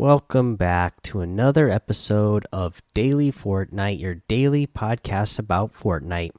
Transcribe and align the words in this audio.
Welcome 0.00 0.56
back 0.56 1.02
to 1.02 1.20
another 1.20 1.68
episode 1.68 2.46
of 2.54 2.80
Daily 2.94 3.30
Fortnite, 3.30 4.00
your 4.00 4.14
daily 4.14 4.66
podcast 4.66 5.38
about 5.38 5.74
Fortnite. 5.74 6.30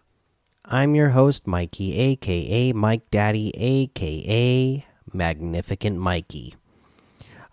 I'm 0.65 0.95
your 0.95 1.09
host, 1.09 1.45
Mikey, 1.45 1.95
aka 1.95 2.73
Mike 2.73 3.11
Daddy, 3.11 3.53
aka 3.55 4.83
Magnificent 5.13 5.99
Mikey. 5.99 6.55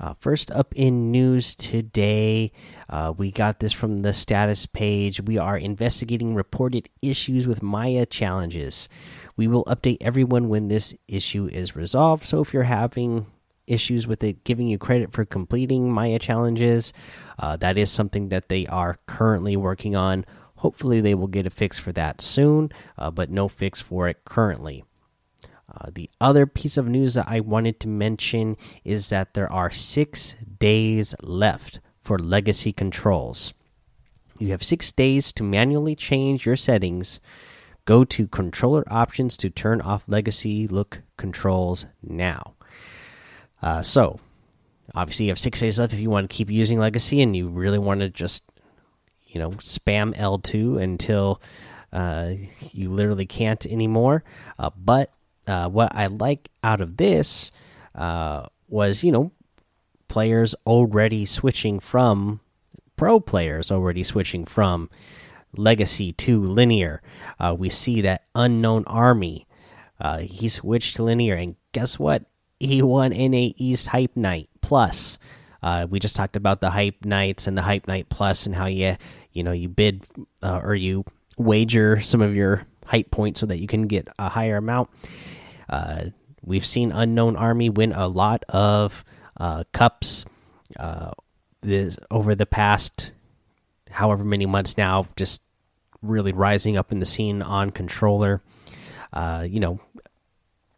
Uh, 0.01 0.15
first 0.15 0.51
up 0.51 0.73
in 0.75 1.13
news 1.13 1.55
today, 1.55 2.53
uh, 2.89 3.13
we 3.15 3.31
got 3.31 3.61
this 3.61 3.75
from 3.75 3.99
the 3.99 4.15
status 4.15 4.65
page. 4.65 5.21
We 5.21 5.37
are 5.37 5.59
investigating 5.59 6.35
reported 6.35 6.89
issues 7.03 7.47
with 7.47 7.63
Maya 7.63 8.07
challenges. 8.07 8.89
We 9.37 9.47
will 9.47 9.67
update 9.67 9.99
everyone 10.01 10.49
when 10.49 10.69
this 10.69 10.95
issue 11.07 11.51
is 11.53 11.77
resolved. 11.77 12.25
So 12.25 12.41
if 12.41 12.55
you're 12.55 12.63
having 12.63 13.27
issues 13.69 14.07
with 14.07 14.25
it 14.25 14.45
giving 14.45 14.69
you 14.69 14.79
credit 14.79 15.13
for 15.13 15.25
completing 15.25 15.93
Maya 15.93 16.19
challenges. 16.19 16.93
Uh, 17.39 17.57
that 17.57 17.79
is 17.79 17.91
something 17.91 18.29
that 18.29 18.49
they 18.49 18.67
are 18.67 18.97
currently 19.07 19.57
working 19.57 19.95
on. 19.95 20.25
Hopefully, 20.57 21.01
they 21.01 21.15
will 21.15 21.29
get 21.29 21.47
a 21.47 21.51
fix 21.51 21.79
for 21.79 21.93
that 21.93 22.21
soon, 22.21 22.71
uh, 22.97 23.11
but 23.11 23.31
no 23.31 23.47
fix 23.47 23.81
for 23.81 24.09
it 24.09 24.25
currently. 24.25 24.85
Uh, 25.73 25.91
the 25.93 26.11
other 26.21 26.47
piece 26.47 26.77
of 26.77 26.89
news 26.89 27.15
that 27.15 27.29
I 27.29 27.41
wanted 27.41 27.79
to 27.81 27.89
mention 27.89 28.57
is 28.85 29.11
that 29.11 29.35
there 29.35 29.53
are 29.53 29.71
six 29.71 30.35
days 30.59 31.15
left 31.23 31.81
for 32.03 32.19
legacy 32.19 32.73
controls. 32.73 33.53
You 34.39 34.49
have 34.49 34.63
six 34.63 34.93
days 34.93 35.33
to 35.35 35.43
manually 35.43 35.95
change 35.95 36.47
your 36.47 36.57
settings. 36.57 37.21
Go 37.85 38.05
to 38.05 38.29
controller 38.29 38.85
options 38.89 39.37
to 39.39 39.51
turn 39.51 39.81
off 39.81 40.05
legacy 40.09 40.67
look 40.67 41.03
controls 41.17 41.87
now. 42.03 42.55
Uh, 43.63 43.83
so, 43.83 44.21
obviously, 44.95 45.27
you 45.27 45.31
have 45.31 45.39
six 45.39 45.61
days 45.61 45.79
left 45.79 45.93
if 45.93 46.01
you 46.01 46.11
want 46.11 46.29
to 46.29 46.35
keep 46.35 46.51
using 46.51 46.79
Legacy 46.79 47.21
and 47.23 47.37
you 47.37 47.49
really 47.49 47.79
want 47.79 48.01
to 48.01 48.09
just, 48.09 48.45
you 49.27 49.41
know, 49.41 49.51
spam 49.51 50.15
L2 50.17 50.81
until 50.83 51.41
uh, 51.93 52.35
you 52.73 52.91
literally 52.91 53.27
can't 53.27 53.65
anymore. 53.67 54.25
Uh, 54.59 54.71
but 54.77 55.13
uh, 55.47 55.69
what 55.69 55.95
I 55.95 56.07
like 56.07 56.51
out 56.63 56.81
of 56.81 56.97
this 56.97 57.51
uh, 57.95 58.47
was, 58.69 59.03
you 59.03 59.13
know, 59.13 59.33
players 60.09 60.55
already 60.67 61.27
switching 61.27 61.81
from 61.81 62.41
pro 62.97 63.21
players 63.21 63.71
already 63.71 64.03
switching 64.03 64.45
from 64.45 64.91
legacy 65.57 66.13
to 66.13 66.43
linear. 66.43 67.01
Uh, 67.39 67.55
we 67.57 67.69
see 67.69 68.01
that 68.01 68.25
unknown 68.35 68.85
army. 68.87 69.47
he 70.21 70.49
switched 70.49 70.97
to 70.97 71.03
linear, 71.03 71.35
and 71.35 71.57
guess 71.73 71.99
what? 71.99 72.25
He 72.61 72.83
won 72.83 73.11
NA 73.11 73.51
East 73.57 73.89
Hype 73.89 74.17
Night 74.17 74.49
Plus. 74.61 75.19
Uh, 75.63 75.87
we 75.91 75.99
just 75.99 76.17
talked 76.17 76.37
about 76.37 76.61
the 76.61 76.71
Hype 76.71 77.05
Nights 77.05 77.47
and 77.47 77.57
the 77.57 77.63
Hype 77.63 77.89
Night 77.89 78.09
Plus 78.09 78.47
and 78.47 78.55
how 78.55 78.67
you 78.67 78.97
you 79.33 79.43
know 79.43 79.53
you 79.53 79.69
bid 79.69 80.05
uh, 80.43 80.61
or 80.63 80.75
you 80.75 81.05
wager 81.37 82.01
some 82.01 82.21
of 82.21 82.35
your 82.35 82.67
hype 82.85 83.11
points 83.11 83.41
so 83.41 83.47
that 83.47 83.59
you 83.61 83.67
can 83.67 83.87
get 83.87 84.09
a 84.19 84.29
higher 84.29 84.57
amount. 84.57 84.91
Uh, 85.69 86.07
we've 86.43 86.67
seen 86.67 86.93
Unknown 86.93 87.37
Army 87.37 87.71
win 87.71 87.93
a 87.93 88.09
lot 88.09 88.45
of 88.49 89.05
uh, 89.37 89.65
cups 89.73 90.25
uh, 90.79 91.11
this 91.61 91.99
over 92.11 92.35
the 92.35 92.47
past 92.47 93.13
however 93.91 94.25
many 94.25 94.47
months 94.47 94.77
now, 94.77 95.07
just 95.17 95.43
really 96.03 96.33
rising 96.33 96.77
up 96.77 96.93
in 96.93 97.01
the 97.01 97.07
scene 97.07 97.43
on 97.43 97.71
controller. 97.71 98.43
Uh, 99.13 99.47
you 99.49 99.61
know, 99.61 99.81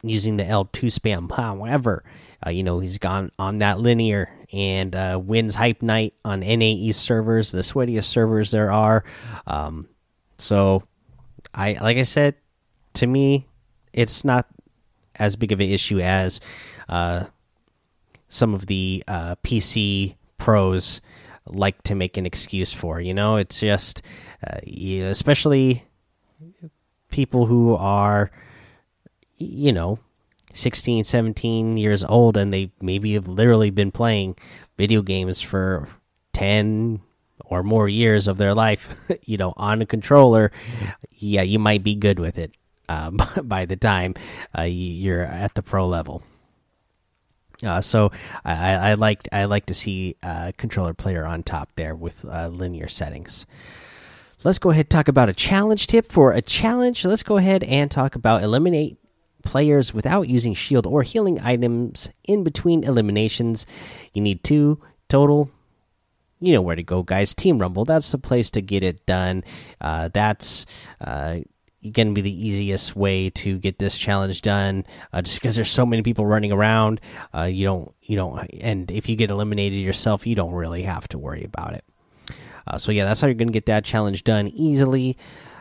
using 0.03 0.37
the 0.37 0.45
L2 0.45 0.99
spam. 0.99 1.31
However, 1.37 2.05
uh, 2.45 2.51
you 2.51 2.63
know, 2.63 2.81
he's 2.81 2.99
gone 2.99 3.31
on 3.39 3.59
that 3.59 3.81
linear 3.81 4.31
and 4.53 4.95
uh, 4.95 5.21
wins 5.23 5.55
Hype 5.55 5.83
Night 5.83 6.15
on 6.25 6.41
NAE 6.41 6.93
servers, 6.93 7.53
the 7.53 7.61
sweatiest 7.61 8.05
servers 8.05 8.51
there 8.51 8.73
are. 8.73 9.05
Um, 9.47 9.89
so, 10.39 10.83
I 11.55 11.79
like 11.81 11.97
I 11.97 12.03
said, 12.03 12.35
to 12.95 13.07
me, 13.07 13.47
it's 13.93 14.25
not 14.25 14.47
as 15.17 15.37
big 15.37 15.53
of 15.53 15.61
an 15.61 15.69
issue 15.69 16.01
as 16.01 16.41
uh, 16.89 17.25
some 18.29 18.55
of 18.55 18.67
the 18.67 19.05
uh, 19.07 19.37
PC 19.37 20.17
pros 20.39 21.01
like 21.47 21.83
to 21.85 21.95
make 21.95 22.17
an 22.17 22.27
excuse 22.27 22.73
for. 22.73 23.01
You 23.01 23.15
know, 23.15 23.37
it's 23.37 23.61
just, 23.61 24.03
uh, 24.47 24.59
you 24.65 25.05
know, 25.05 25.11
especially 25.11 25.85
people 27.11 27.47
who 27.47 27.75
are 27.75 28.31
you 29.41 29.73
know 29.73 29.99
16 30.55 31.05
17 31.05 31.77
years 31.77 32.05
old 32.05 32.37
and 32.37 32.53
they 32.53 32.71
maybe 32.81 33.15
have 33.15 33.27
literally 33.27 33.71
been 33.71 33.91
playing 33.91 34.37
video 34.77 35.03
games 35.03 35.41
for 35.41 35.89
10 36.33 37.01
or 37.47 37.63
more 37.63 37.89
years 37.89 38.29
of 38.29 38.37
their 38.37 38.55
life 38.55 39.11
you 39.25 39.37
know 39.37 39.55
on 39.57 39.83
a 39.83 39.87
controller 39.87 40.53
yeah 41.13 41.43
you 41.43 41.59
might 41.59 41.83
be 41.83 41.95
good 41.95 42.19
with 42.19 42.39
it 42.39 42.55
uh, 42.89 43.11
by 43.43 43.65
the 43.65 43.77
time 43.77 44.15
uh, 44.57 44.63
you're 44.63 45.25
at 45.25 45.55
the 45.55 45.63
pro 45.63 45.87
level 45.87 46.23
uh, 47.63 47.81
so 47.81 48.11
I, 48.45 48.73
I 48.73 48.95
like 48.95 49.29
I 49.33 49.45
like 49.45 49.67
to 49.67 49.75
see 49.75 50.17
uh, 50.23 50.53
controller 50.57 50.95
player 50.95 51.27
on 51.27 51.43
top 51.43 51.69
there 51.77 51.95
with 51.95 52.25
uh, 52.25 52.49
linear 52.49 52.89
settings. 52.89 53.45
Let's 54.43 54.59
go 54.59 54.71
ahead 54.71 54.87
and 54.87 54.91
talk 54.91 55.09
about 55.09 55.29
a 55.29 55.35
challenge 55.35 55.87
tip 55.87 56.11
for 56.11 56.33
a 56.33 56.41
challenge. 56.41 57.05
Let's 57.05 57.23
go 57.23 57.37
ahead 57.37 57.63
and 57.65 57.91
talk 57.91 58.15
about 58.15 58.43
eliminate 58.43 58.97
players 59.43 59.93
without 59.95 60.29
using 60.29 60.55
shield 60.55 60.87
or 60.87 61.03
healing 61.03 61.41
items 61.41 62.09
in 62.25 62.45
between 62.45 62.85
eliminations. 62.85 63.67
You 64.13 64.23
need 64.23 64.45
two 64.45 64.81
total. 65.09 65.51
You 66.41 66.55
know 66.55 66.63
where 66.63 66.77
to 66.77 66.83
go, 66.83 67.03
guys. 67.03 67.35
Team 67.35 67.59
Rumble, 67.59 67.85
that's 67.85 68.13
the 68.13 68.19
place 68.19 68.51
to 68.53 68.63
get 68.63 68.83
it 68.83 69.05
done. 69.05 69.45
Uh, 69.81 70.09
that's 70.09 70.65
uh, 71.01 71.41
going 71.83 72.09
to 72.09 72.13
be 72.13 72.21
the 72.21 72.47
easiest 72.47 72.95
way 72.95 73.31
to 73.31 73.59
get 73.59 73.79
this 73.79 73.97
challenge 73.97 74.43
done 74.43 74.85
uh, 75.13 75.23
just 75.23 75.41
because 75.41 75.57
there's 75.57 75.71
so 75.71 75.87
many 75.87 76.03
people 76.03 76.27
running 76.27 76.53
around 76.53 77.01
uh, 77.35 77.45
you 77.45 77.65
don't 77.65 77.95
you 78.03 78.17
don't 78.17 78.39
and 78.61 78.91
if 78.91 79.09
you 79.09 79.17
get 79.17 79.31
eliminated 79.31 79.81
yourself 79.81 80.27
you 80.27 80.35
don't 80.35 80.53
really 80.53 80.83
have 80.83 81.09
to 81.09 81.17
worry 81.17 81.43
about 81.43 81.73
it 81.73 81.85
uh, 82.67 82.77
so 82.77 82.93
yeah 82.93 83.07
that's 83.07 83.23
how 83.23 83.27
you're 83.27 83.35
gonna 83.35 83.51
get 83.51 83.65
that 83.65 83.83
challenge 83.83 84.25
done 84.25 84.49
easily 84.49 85.17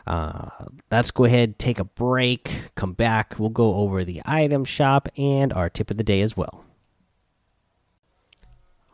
uh, 0.10 0.66
let's 0.90 1.12
go 1.12 1.26
ahead, 1.26 1.60
take 1.60 1.78
a 1.78 1.84
break, 1.84 2.72
come 2.74 2.94
back. 2.94 3.36
We'll 3.38 3.50
go 3.50 3.76
over 3.76 4.04
the 4.04 4.24
item 4.26 4.66
shop 4.66 5.08
and 5.16 5.54
our 5.54 5.70
tip 5.70 5.92
of 5.92 5.98
the 5.98 6.04
day 6.04 6.22
as 6.22 6.36
well. 6.36 6.66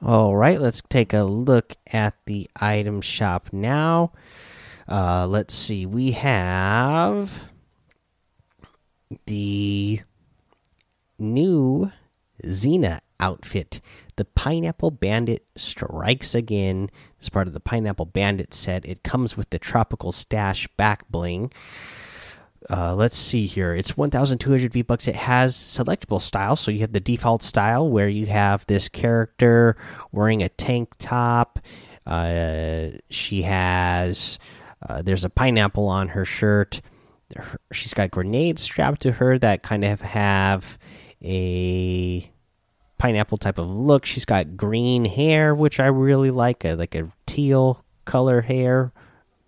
All 0.03 0.35
right, 0.35 0.59
let's 0.59 0.83
take 0.89 1.13
a 1.13 1.23
look 1.23 1.77
at 1.87 2.15
the 2.25 2.49
item 2.57 2.99
shop 2.99 3.47
now. 3.53 4.11
Uh, 4.89 5.25
let's 5.25 5.55
see, 5.55 5.85
we 5.85 6.11
have 6.11 7.43
the 9.25 10.01
new 11.17 11.91
Zina 12.45 12.99
outfit. 13.19 13.81
The 14.15 14.25
Pineapple 14.25 14.91
Bandit 14.91 15.45
strikes 15.55 16.35
again. 16.35 16.89
As 17.19 17.29
part 17.29 17.47
of 17.47 17.53
the 17.53 17.59
Pineapple 17.59 18.05
Bandit 18.05 18.53
set, 18.53 18.85
it 18.85 19.03
comes 19.03 19.35
with 19.35 19.49
the 19.49 19.59
Tropical 19.59 20.11
Stash 20.11 20.67
back 20.77 21.09
bling. 21.09 21.51
Uh, 22.69 22.95
let's 22.95 23.17
see 23.17 23.45
here. 23.45 23.75
It's 23.75 23.95
1,200 23.95 24.73
V 24.73 24.81
bucks. 24.81 25.07
It 25.07 25.15
has 25.15 25.55
selectable 25.55 26.21
style, 26.21 26.55
so 26.55 26.71
you 26.71 26.79
have 26.79 26.93
the 26.93 26.99
default 26.99 27.43
style 27.43 27.87
where 27.87 28.09
you 28.09 28.25
have 28.25 28.65
this 28.65 28.89
character 28.89 29.77
wearing 30.11 30.41
a 30.41 30.49
tank 30.49 30.93
top. 30.97 31.59
Uh, 32.07 32.89
she 33.09 33.43
has 33.43 34.39
uh, 34.87 35.01
there's 35.01 35.25
a 35.25 35.29
pineapple 35.29 35.87
on 35.87 36.09
her 36.09 36.25
shirt. 36.25 36.81
She's 37.71 37.93
got 37.93 38.11
grenades 38.11 38.61
strapped 38.61 39.01
to 39.01 39.13
her 39.13 39.37
that 39.39 39.63
kind 39.63 39.83
of 39.83 40.01
have 40.01 40.77
a 41.23 42.29
pineapple 42.97 43.37
type 43.37 43.57
of 43.57 43.69
look. 43.69 44.05
She's 44.05 44.25
got 44.25 44.57
green 44.57 45.05
hair, 45.05 45.53
which 45.53 45.79
I 45.79 45.87
really 45.87 46.31
like, 46.31 46.63
a, 46.65 46.75
like 46.75 46.95
a 46.95 47.11
teal 47.25 47.83
color 48.05 48.41
hair. 48.41 48.91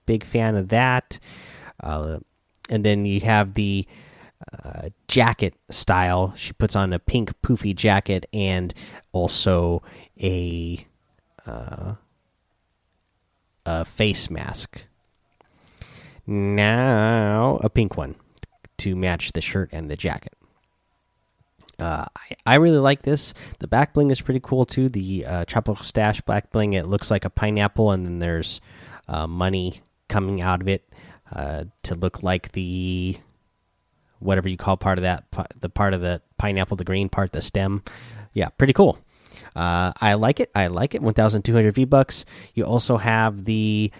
Big 0.05 0.23
fan 0.23 0.55
of 0.55 0.69
that. 0.69 1.19
Uh, 1.81 2.19
and 2.69 2.83
then 2.83 3.05
you 3.05 3.19
have 3.21 3.53
the 3.53 3.85
uh, 4.63 4.89
jacket 5.07 5.55
style. 5.69 6.33
She 6.35 6.53
puts 6.53 6.75
on 6.75 6.93
a 6.93 6.99
pink 6.99 7.33
poofy 7.41 7.75
jacket 7.75 8.25
and 8.31 8.73
also 9.11 9.81
a 10.21 10.85
uh, 11.45 11.95
a 13.65 13.85
face 13.85 14.29
mask. 14.29 14.81
Now 16.25 17.59
a 17.63 17.69
pink 17.69 17.97
one 17.97 18.15
to 18.77 18.95
match 18.95 19.31
the 19.31 19.41
shirt 19.41 19.69
and 19.71 19.89
the 19.89 19.97
jacket. 19.97 20.36
Uh, 21.79 22.05
I, 22.15 22.53
I 22.53 22.55
really 22.55 22.79
like 22.79 23.03
this. 23.03 23.33
The 23.59 23.67
back 23.67 23.93
bling 23.93 24.09
is 24.09 24.21
pretty 24.21 24.39
cool 24.41 24.65
too. 24.65 24.89
The 24.89 25.25
uh, 25.25 25.45
tropical 25.45 25.83
stash 25.83 26.21
back 26.21 26.51
bling. 26.51 26.73
It 26.73 26.87
looks 26.87 27.11
like 27.11 27.25
a 27.25 27.29
pineapple, 27.29 27.91
and 27.91 28.05
then 28.05 28.19
there's 28.19 28.61
uh, 29.07 29.27
money 29.27 29.81
coming 30.09 30.41
out 30.41 30.61
of 30.61 30.67
it 30.67 30.91
uh, 31.33 31.65
to 31.83 31.95
look 31.95 32.23
like 32.23 32.51
the 32.53 33.17
whatever 34.19 34.49
you 34.49 34.57
call 34.57 34.77
part 34.77 34.97
of 34.97 35.03
that 35.03 35.25
the 35.59 35.69
part 35.69 35.93
of 35.93 36.01
the 36.01 36.21
pineapple, 36.37 36.77
the 36.77 36.83
green 36.83 37.09
part, 37.09 37.31
the 37.31 37.41
stem. 37.41 37.83
Yeah, 38.33 38.49
pretty 38.49 38.73
cool. 38.73 38.97
Uh, 39.55 39.91
I 39.99 40.15
like 40.15 40.39
it. 40.39 40.51
I 40.55 40.67
like 40.67 40.95
it. 40.95 41.01
1,200 41.01 41.75
V 41.75 41.85
bucks. 41.85 42.25
You 42.53 42.63
also 42.65 42.97
have 42.97 43.45
the 43.45 43.91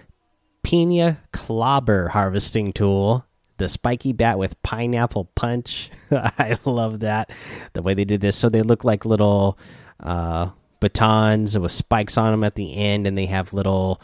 Pina 0.62 1.18
Clobber 1.32 2.08
harvesting 2.08 2.72
tool, 2.72 3.24
the 3.58 3.68
spiky 3.68 4.12
bat 4.12 4.38
with 4.38 4.60
pineapple 4.62 5.26
punch. 5.34 5.90
I 6.10 6.58
love 6.64 7.00
that 7.00 7.30
the 7.74 7.82
way 7.82 7.94
they 7.94 8.04
did 8.04 8.20
this. 8.20 8.36
So 8.36 8.48
they 8.48 8.62
look 8.62 8.84
like 8.84 9.04
little 9.04 9.58
uh, 10.00 10.50
batons 10.80 11.58
with 11.58 11.72
spikes 11.72 12.16
on 12.16 12.30
them 12.32 12.44
at 12.44 12.54
the 12.54 12.76
end, 12.76 13.06
and 13.06 13.18
they 13.18 13.26
have 13.26 13.52
little, 13.52 14.00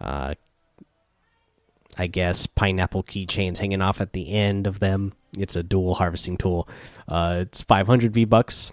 uh, 0.00 0.34
I 1.96 2.06
guess, 2.06 2.46
pineapple 2.46 3.02
keychains 3.02 3.58
hanging 3.58 3.82
off 3.82 4.00
at 4.00 4.12
the 4.12 4.30
end 4.30 4.66
of 4.66 4.78
them. 4.78 5.14
It's 5.36 5.56
a 5.56 5.62
dual 5.62 5.94
harvesting 5.94 6.36
tool. 6.36 6.68
Uh, 7.06 7.40
it's 7.42 7.62
500 7.62 8.12
V 8.12 8.24
bucks. 8.24 8.72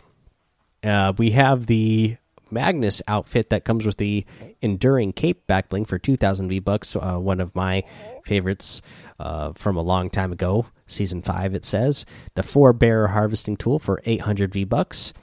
Uh, 0.84 1.14
we 1.18 1.32
have 1.32 1.66
the 1.66 2.18
Magnus 2.56 3.02
outfit 3.08 3.50
that 3.50 3.66
comes 3.66 3.86
with 3.86 3.98
the 3.98 4.26
Enduring 4.62 5.12
Cape 5.14 5.46
backbling 5.46 5.86
for 5.86 6.00
2,000 6.00 6.48
V 6.50 6.60
bucks. 6.60 6.96
Uh, 6.96 7.18
one 7.18 7.42
of 7.42 7.54
my 7.54 7.84
favorites 8.26 8.82
uh, 9.20 9.52
from 9.54 9.76
a 9.76 9.82
long 9.82 10.10
time 10.10 10.32
ago, 10.32 10.68
season 10.88 11.22
five. 11.22 11.54
It 11.54 11.66
says 11.66 12.06
the 12.34 12.44
Four 12.44 12.74
Bearer 12.74 13.10
Harvesting 13.10 13.58
Tool 13.58 13.78
for 13.78 14.02
800 14.06 14.54
V 14.54 14.64
bucks. 14.64 15.14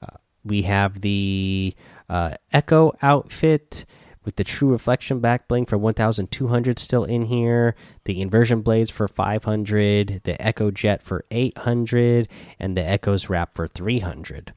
Uh, 0.00 0.16
we 0.44 0.62
have 0.62 1.00
the 1.00 1.74
uh, 2.08 2.34
Echo 2.52 2.92
outfit 3.02 3.84
with 4.24 4.36
the 4.36 4.44
True 4.44 4.70
Reflection 4.70 5.20
backbling 5.20 5.68
for 5.68 5.78
1,200 5.78 6.78
still 6.78 7.04
in 7.04 7.24
here. 7.24 7.74
The 8.04 8.20
Inversion 8.20 8.60
Blades 8.60 8.90
for 8.90 9.08
500. 9.08 10.20
The 10.24 10.40
Echo 10.40 10.70
Jet 10.70 11.02
for 11.02 11.24
800, 11.30 12.28
and 12.60 12.76
the 12.76 12.82
Echo's 12.82 13.28
Wrap 13.28 13.54
for 13.54 13.66
300. 13.66 14.52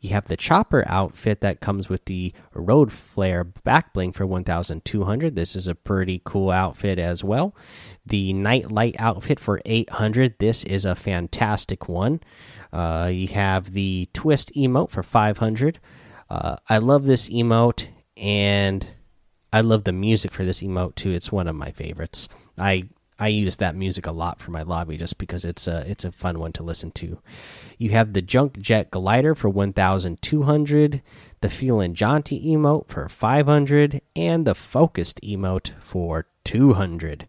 You 0.00 0.10
have 0.10 0.28
the 0.28 0.36
chopper 0.36 0.84
outfit 0.86 1.40
that 1.40 1.60
comes 1.60 1.88
with 1.88 2.04
the 2.04 2.32
road 2.52 2.92
flare 2.92 3.44
back 3.44 3.92
bling 3.92 4.12
for 4.12 4.26
1200. 4.26 5.34
This 5.34 5.56
is 5.56 5.66
a 5.66 5.74
pretty 5.74 6.20
cool 6.24 6.50
outfit 6.50 6.98
as 6.98 7.24
well. 7.24 7.54
The 8.04 8.32
Nite 8.32 8.70
Lite 8.70 8.96
outfit 8.98 9.40
for 9.40 9.60
800. 9.64 10.38
This 10.38 10.64
is 10.64 10.84
a 10.84 10.94
fantastic 10.94 11.88
one. 11.88 12.20
Uh, 12.72 13.10
you 13.12 13.28
have 13.28 13.72
the 13.72 14.08
twist 14.12 14.52
emote 14.54 14.90
for 14.90 15.02
500. 15.02 15.78
Uh, 16.28 16.56
I 16.68 16.78
love 16.78 17.06
this 17.06 17.28
emote 17.28 17.88
and 18.16 18.88
I 19.52 19.60
love 19.60 19.84
the 19.84 19.92
music 19.92 20.32
for 20.32 20.44
this 20.44 20.62
emote 20.62 20.94
too. 20.96 21.12
It's 21.12 21.32
one 21.32 21.48
of 21.48 21.56
my 21.56 21.70
favorites. 21.70 22.28
I 22.58 22.88
I 23.18 23.28
use 23.28 23.56
that 23.58 23.74
music 23.74 24.06
a 24.06 24.12
lot 24.12 24.40
for 24.40 24.50
my 24.50 24.62
lobby 24.62 24.98
just 24.98 25.16
because 25.16 25.44
it's 25.44 25.66
a 25.66 25.88
it's 25.90 26.04
a 26.04 26.12
fun 26.12 26.38
one 26.38 26.52
to 26.52 26.62
listen 26.62 26.90
to. 26.92 27.18
You 27.78 27.90
have 27.90 28.12
the 28.12 28.22
Junk 28.22 28.58
Jet 28.58 28.90
Glider 28.90 29.34
for 29.34 29.48
1200, 29.48 31.02
the 31.40 31.48
Feelin' 31.48 31.94
Jaunty 31.94 32.44
emote 32.46 32.88
for 32.88 33.08
500, 33.08 34.02
and 34.14 34.46
the 34.46 34.54
Focused 34.54 35.20
emote 35.22 35.72
for 35.80 36.26
200. 36.44 37.26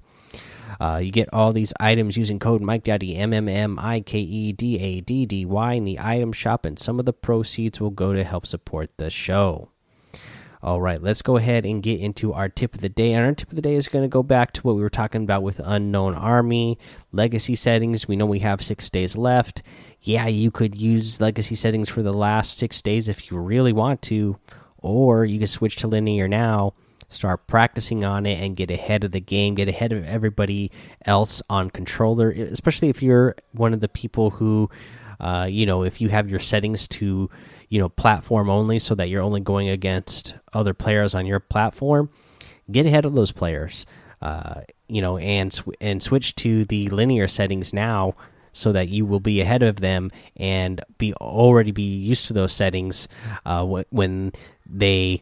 Uh, 0.79 0.99
you 1.01 1.11
get 1.11 1.33
all 1.33 1.53
these 1.53 1.73
items 1.79 2.17
using 2.17 2.37
code 2.37 2.61
Mike 2.61 2.83
Daddy 2.83 3.15
M 3.15 3.33
M 3.33 3.47
M 3.47 3.79
I 3.79 4.01
K 4.01 4.19
E 4.19 4.51
D 4.51 4.79
A 4.79 5.01
D 5.01 5.25
D 5.25 5.45
Y 5.45 5.73
in 5.73 5.85
the 5.85 5.99
item 5.99 6.33
shop, 6.33 6.65
and 6.65 6.77
some 6.77 6.99
of 6.99 7.05
the 7.05 7.13
proceeds 7.13 7.79
will 7.79 7.89
go 7.89 8.13
to 8.13 8.23
help 8.23 8.45
support 8.45 8.91
the 8.97 9.09
show. 9.09 9.69
All 10.63 10.81
right, 10.81 10.99
let's 10.99 11.21
go 11.21 11.37
ahead 11.37 11.67
and 11.67 11.83
get 11.83 11.99
into 11.99 12.33
our 12.33 12.49
tip 12.49 12.73
of 12.73 12.81
the 12.81 12.89
day. 12.89 13.13
And 13.13 13.23
our 13.23 13.35
tip 13.35 13.49
of 13.49 13.55
the 13.55 13.61
day 13.61 13.75
is 13.75 13.87
going 13.87 14.03
to 14.03 14.09
go 14.09 14.23
back 14.23 14.53
to 14.53 14.61
what 14.61 14.75
we 14.75 14.81
were 14.81 14.89
talking 14.89 15.21
about 15.21 15.43
with 15.43 15.61
Unknown 15.63 16.15
Army 16.15 16.79
legacy 17.11 17.53
settings. 17.53 18.07
We 18.07 18.15
know 18.15 18.25
we 18.25 18.39
have 18.39 18.63
six 18.63 18.89
days 18.89 19.15
left. 19.15 19.61
Yeah, 20.01 20.25
you 20.25 20.49
could 20.49 20.73
use 20.73 21.21
legacy 21.21 21.53
settings 21.53 21.89
for 21.89 22.01
the 22.01 22.13
last 22.13 22.57
six 22.57 22.81
days 22.81 23.07
if 23.07 23.29
you 23.29 23.37
really 23.37 23.71
want 23.71 24.01
to, 24.03 24.39
or 24.79 25.25
you 25.25 25.37
can 25.37 25.47
switch 25.47 25.75
to 25.77 25.87
linear 25.87 26.27
now, 26.27 26.73
start 27.07 27.45
practicing 27.45 28.03
on 28.03 28.25
it, 28.25 28.41
and 28.43 28.55
get 28.55 28.71
ahead 28.71 29.03
of 29.03 29.11
the 29.11 29.21
game, 29.21 29.53
get 29.53 29.67
ahead 29.67 29.93
of 29.93 30.03
everybody 30.05 30.71
else 31.05 31.39
on 31.51 31.69
controller, 31.69 32.31
especially 32.31 32.89
if 32.89 33.03
you're 33.03 33.35
one 33.51 33.75
of 33.75 33.79
the 33.79 33.89
people 33.89 34.31
who, 34.31 34.71
uh, 35.19 35.47
you 35.47 35.67
know, 35.67 35.83
if 35.83 36.01
you 36.01 36.09
have 36.09 36.29
your 36.29 36.39
settings 36.39 36.87
to 36.87 37.29
you 37.69 37.79
know 37.79 37.89
platform 37.89 38.49
only 38.49 38.79
so 38.79 38.95
that 38.95 39.09
you're 39.09 39.21
only 39.21 39.41
going 39.41 39.69
against 39.69 40.35
other 40.53 40.73
players 40.73 41.13
on 41.13 41.25
your 41.25 41.39
platform 41.39 42.09
get 42.71 42.85
ahead 42.85 43.05
of 43.05 43.15
those 43.15 43.31
players 43.31 43.85
uh, 44.21 44.61
you 44.87 45.01
know 45.01 45.17
and 45.17 45.61
and 45.79 46.01
switch 46.01 46.35
to 46.35 46.65
the 46.65 46.89
linear 46.89 47.27
settings 47.27 47.73
now 47.73 48.13
so 48.53 48.71
that 48.71 48.89
you 48.89 49.05
will 49.05 49.19
be 49.19 49.39
ahead 49.39 49.61
of 49.61 49.81
them 49.81 50.09
and 50.35 50.81
be 50.97 51.13
already 51.15 51.71
be 51.71 51.83
used 51.83 52.27
to 52.27 52.33
those 52.33 52.51
settings 52.51 53.07
uh, 53.45 53.63
when 53.89 54.31
they 54.65 55.21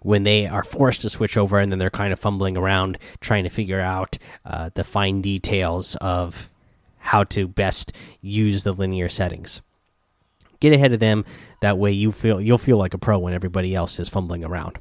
when 0.00 0.24
they 0.24 0.46
are 0.46 0.62
forced 0.62 1.00
to 1.00 1.08
switch 1.08 1.38
over 1.38 1.58
and 1.58 1.70
then 1.70 1.78
they're 1.78 1.88
kind 1.88 2.12
of 2.12 2.20
fumbling 2.20 2.58
around 2.58 2.98
trying 3.20 3.44
to 3.44 3.48
figure 3.50 3.80
out 3.80 4.18
uh, 4.44 4.68
the 4.74 4.84
fine 4.84 5.22
details 5.22 5.96
of 5.96 6.50
how 6.98 7.24
to 7.24 7.48
best 7.48 7.92
use 8.20 8.64
the 8.64 8.72
linear 8.72 9.08
settings 9.08 9.62
Get 10.64 10.72
ahead 10.72 10.94
of 10.94 11.00
them. 11.00 11.26
That 11.60 11.76
way 11.76 11.92
you 11.92 12.10
feel 12.10 12.40
you'll 12.40 12.56
feel 12.56 12.78
like 12.78 12.94
a 12.94 12.98
pro 12.98 13.18
when 13.18 13.34
everybody 13.34 13.74
else 13.74 14.00
is 14.00 14.08
fumbling 14.08 14.46
around. 14.46 14.78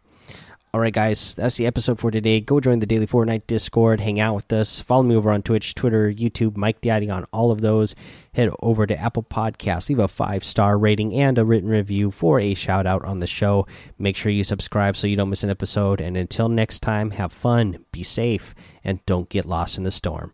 All 0.73 0.79
right, 0.79 0.93
guys, 0.93 1.35
that's 1.35 1.57
the 1.57 1.65
episode 1.65 1.99
for 1.99 2.09
today. 2.09 2.39
Go 2.39 2.61
join 2.61 2.79
the 2.79 2.85
Daily 2.85 3.05
Fortnite 3.05 3.47
Discord, 3.47 3.99
hang 3.99 4.17
out 4.17 4.35
with 4.35 4.53
us. 4.53 4.79
Follow 4.79 5.03
me 5.03 5.13
over 5.13 5.29
on 5.29 5.43
Twitch, 5.43 5.75
Twitter, 5.75 6.09
YouTube, 6.09 6.55
Mike 6.55 6.79
Daddy 6.79 7.09
on 7.09 7.25
all 7.33 7.51
of 7.51 7.59
those. 7.59 7.95
Head 8.33 8.49
over 8.61 8.87
to 8.87 8.97
Apple 8.97 9.23
Podcasts, 9.23 9.89
leave 9.89 9.99
a 9.99 10.07
five 10.07 10.45
star 10.45 10.77
rating 10.77 11.13
and 11.15 11.37
a 11.37 11.43
written 11.43 11.67
review 11.67 12.11
for 12.11 12.39
a 12.39 12.53
shout 12.53 12.87
out 12.87 13.03
on 13.03 13.19
the 13.19 13.27
show. 13.27 13.67
Make 13.99 14.15
sure 14.15 14.31
you 14.31 14.45
subscribe 14.45 14.95
so 14.95 15.05
you 15.05 15.17
don't 15.17 15.29
miss 15.29 15.43
an 15.43 15.49
episode. 15.49 15.99
And 15.99 16.15
until 16.15 16.47
next 16.47 16.79
time, 16.79 17.11
have 17.11 17.33
fun, 17.33 17.83
be 17.91 18.03
safe, 18.03 18.55
and 18.85 19.05
don't 19.05 19.27
get 19.27 19.45
lost 19.45 19.77
in 19.77 19.83
the 19.83 19.91
storm. 19.91 20.33